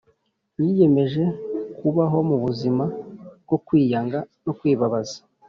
[0.61, 1.23] yiyemeje
[1.77, 2.83] kubaho mu buzima
[3.43, 5.17] bwo kwiyanga no kwibabaza.